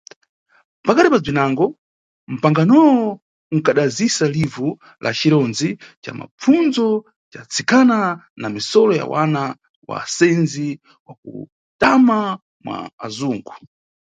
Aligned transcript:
Pakati 0.85 1.07
pa 1.11 1.19
bzwinango, 1.21 1.65
mpanganoyo 2.33 3.01
unkadazisa 3.53 4.25
livu 4.35 4.67
la 5.03 5.11
cirondzi 5.19 5.69
ca 6.03 6.11
mapfundzo 6.19 6.87
ca 7.31 7.39
atsikana 7.45 7.97
na 8.41 8.47
misolo 8.55 8.91
ya 8.99 9.05
wana 9.13 9.43
wa 9.89 9.97
asendzi 10.05 10.67
wa 11.05 11.13
kutama 11.23 12.17
mwa 12.63 12.77
azungu. 13.05 13.53